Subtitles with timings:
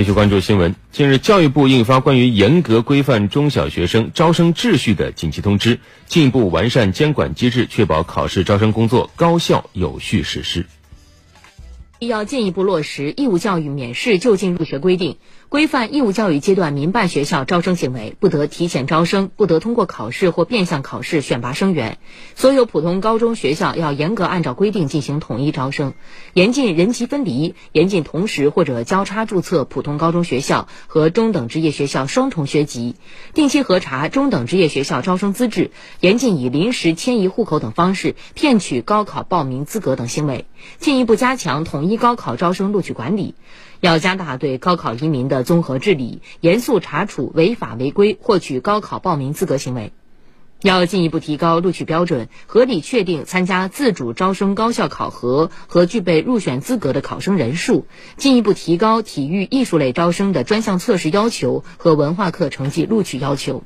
[0.00, 0.74] 继续关注新闻。
[0.92, 10.64] 近日，教育部印发关于严格规范中小学生招生秩序的紧急通知，进一步完善监管机制，确保考试招生工作高效有序实施。
[12.06, 15.18] 要进一步落实义务教育免试就近入学规定，
[15.50, 21.98] 规范义务教育阶段民办学校招生行为，不得提前招生，不得通过考试或变相考试选拔生源。
[22.34, 25.92] 所有普通高中学校要严格按照规定进行统一招生，
[26.32, 32.94] 严禁人籍分离，严禁同时或者交叉注册普通高中学校和中等职业学校双重学籍，
[33.34, 35.70] 定期核查中等职业学校招生资质，
[36.00, 40.46] 严禁以临时迁移户口等方式骗取高考报名资格等行为，
[40.78, 41.89] 进一步加强统一。
[41.90, 43.34] 一高考招生录取管理，
[43.80, 49.92] 要加大对高考移民的综合治理，严肃查处违法违规获取高考报名资格行为。
[50.62, 57.86] 要进一步提高录取标准，合理确定参加自主招生高校考核和具备入选资格的考生人数，
[58.18, 63.64] 进一步提高体育艺术类招生的专项测试要求和文化课成绩录取要求。